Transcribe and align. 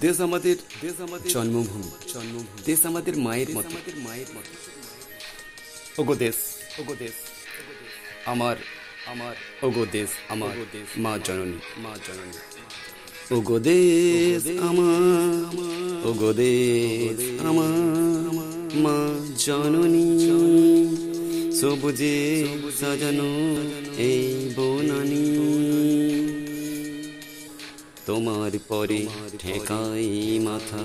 দেশ 0.00 0.16
আমাদের 0.20 0.56
দেশ 0.82 0.96
আমাদের 1.06 1.28
জন্মভূমি 1.34 1.90
জন্মভূমি 2.14 2.60
দেশ 2.66 2.80
আমাদের 2.90 3.14
মায়ের 3.16 3.50
মতো। 3.56 3.68
আমাদের 3.74 3.96
মায়ের 4.06 4.30
মতো 4.36 4.52
ওগো 6.00 6.14
দেশ 6.14 6.36
ওগো 6.80 6.94
দেশ, 6.98 7.16
আমার 8.32 8.56
আমার 9.12 9.34
ওগো 9.66 9.84
দেশ, 9.92 10.10
আমার 10.28 10.54
দেশ 10.72 10.88
মা 11.04 11.12
জননী 11.26 11.58
মা 11.84 11.92
জননী। 12.06 12.38
ওগো 13.36 13.58
দেশ 13.58 14.42
আমার, 14.68 15.32
ওগো 16.08 16.30
দেশ 16.32 17.18
আমার 17.48 17.72
মা 18.84 18.98
জননী। 19.44 20.08
সবুজে 21.58 22.16
সাজানো 22.80 23.30
এই 24.08 24.52
বনানী। 24.56 25.24
তোমার 28.08 28.52
পরে 28.68 29.00
ঠেকাই 29.38 30.08
মাথা, 30.38 30.84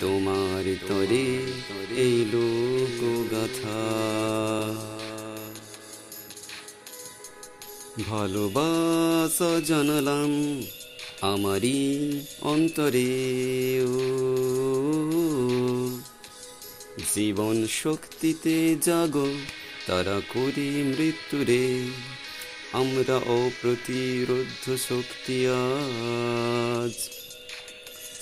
তোমার 0.00 0.64
তরে 0.88 1.26
এই 2.04 2.16
লোক 2.32 2.98
গাথা 3.32 3.82
ভালোবাসা 8.08 9.52
জানালাম 9.68 10.32
আমারই 11.32 11.82
অন্তরে 12.52 13.12
জীবন 17.14 17.56
শক্তিতে 17.82 18.56
জাগো 18.82 19.30
তারা 19.86 20.16
করি 20.34 20.68
মৃত্যুরে। 20.90 21.64
আমরা 22.72 23.16
অপ্রতিরোধ 23.16 24.70
শক্তি 24.88 25.46
আজ। 25.46 27.08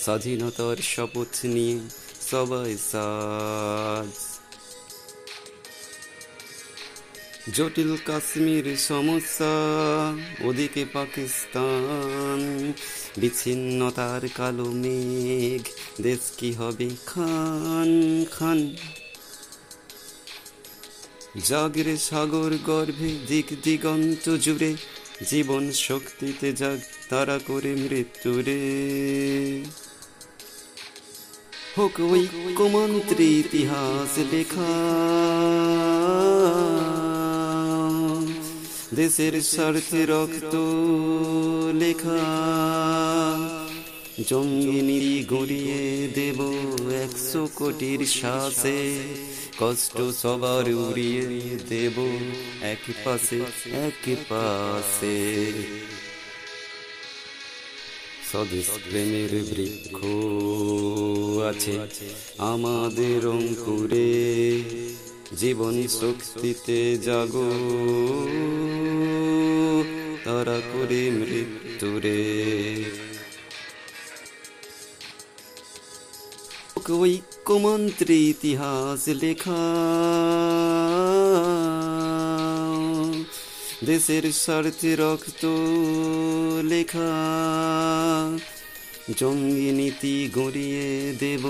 স্বাধীনতার 0.03 0.77
শপথ 0.77 1.33
নিয়ে 1.45 1.79
সবাই 2.31 2.77
সাজ। 2.93 4.13
জটিল 7.55 7.97
কাশ্মীর 8.07 8.77
সমস্যা, 8.77 9.53
ওদিকে 10.49 10.85
পাকিস্তান। 10.93 12.73
বিচ্ছিন্নতার 13.17 14.29
কালো 14.35 14.65
মেঘ, 14.65 15.63
দেশ 16.03 16.31
কি 16.37 16.53
হবে 16.53 16.89
খান 17.07 18.25
খান? 18.33 18.77
জাগরে 21.37 21.97
সাগর 21.97 22.51
গর্ভে 22.67 23.19
দিক 23.27 23.47
দিগন্ত 23.63 24.37
জুড়ে, 24.37 24.75
জীবন 25.31 25.73
শক্তিতে 25.73 26.53
জাগ 26.53 26.79
তারা 27.09 27.39
করে 27.47 27.75
মৃত্যুরে 27.75 28.61
হোক 31.79 32.01
ওই 32.01 32.27
কুমন্ত্রী 32.57 33.25
ইতিহাস 33.25 34.19
লেখা। 34.33 34.71
দেশের 38.95 39.43
স্বার্থে 39.43 40.07
রক্ত 40.07 40.57
লেখা। 41.75 42.21
জঙ্গিনী 44.29 45.25
গড়িয়ে 45.25 46.09
দেব 46.15 46.41
একশো 46.93 47.49
কোটির 47.55 48.07
শ্বাসে 48.07 48.99
কষ্ট 49.59 50.23
সবার 50.23 50.75
উড়িয়ে 50.75 51.59
দেব 51.69 51.97
এক 52.63 52.93
পাশে 53.05 53.41
এক 53.73 54.17
পাশে। 54.29 55.53
স্বদেশ 58.31 58.69
প্রেমের 58.85 59.45
বৃক্ষ 59.45 59.99
আছে 61.45 61.79
আমাদের 62.39 63.27
অঙ্কুরে। 63.27 64.63
জীবন 65.37 65.89
শক্তিতে 65.89 66.99
জাগো, 66.99 67.51
তারা 70.25 70.61
করে 70.73 71.11
মৃত্যুরে। 71.11 72.85
ঐক্যমন্ত্রী 76.97 78.17
ইতিহাস 78.27 79.03
লেখা 79.23 79.65
দেশের 83.85 84.25
স্বার্থে 84.33 84.93
রক্ত 84.97 85.43
লেখা 86.65 87.13
জঙ্গি 89.19 89.71
নীতি 89.73 90.15
গড়িয়ে 90.37 90.89
দেব 91.21 91.45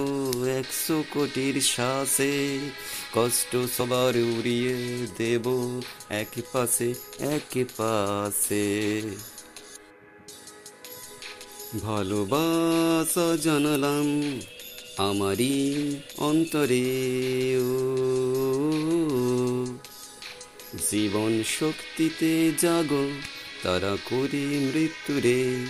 একশো 0.58 0.96
কোটির 1.12 1.56
শ্বাসে 1.62 2.34
কষ্ট 3.14 3.52
সবার 3.76 4.14
উড়িয়ে 4.28 4.76
দেব 5.18 5.46
এক 6.12 6.32
পাশে 6.52 6.88
এক 7.30 7.52
পাশে 7.76 8.66
ভালোবাসা 11.80 13.26
জানালাম 13.42 14.08
আমারই 14.96 15.96
অন্তরে 16.16 16.90
জীবন 20.90 21.42
শক্তিতে 21.58 22.52
জাগো, 22.58 23.10
তারা 23.62 23.96
করি 24.04 24.70
মৃত্যুরে 24.74 25.66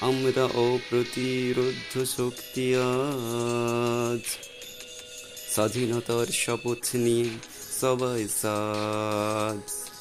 আমরা 0.00 0.44
অপ্রতিরোধ 0.44 2.04
শক্তি 2.04 2.74
আজ। 2.74 4.38
স্বাধীনতার 5.52 6.26
শপথ 6.26 6.94
নিয়ে 6.94 7.28
সবাই 7.80 8.28
সাজ। 8.28 9.91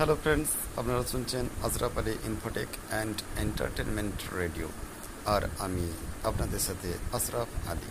হ্যালো 0.00 0.16
ফ্রেন্ডস 0.22 0.50
আপনারা 0.80 1.02
শুনছেন 1.12 1.44
Azraf 1.66 1.94
Ali 2.00 2.14
infotech 2.30 2.68
and 2.90 3.16
entertainment 3.44 4.18
radio 4.40 4.68
আর 5.34 5.42
আমি 5.58 5.86
আপনাদের 6.28 6.62
সাথে 6.68 6.88
আশরাফ 7.16 7.50
আলী। 7.70 7.90